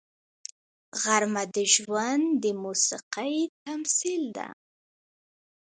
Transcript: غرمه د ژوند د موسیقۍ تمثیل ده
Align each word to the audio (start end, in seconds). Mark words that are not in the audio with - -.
غرمه 1.01 1.43
د 1.55 1.57
ژوند 1.73 2.23
د 2.43 2.45
موسیقۍ 2.63 3.35
تمثیل 3.65 4.23
ده 4.37 4.47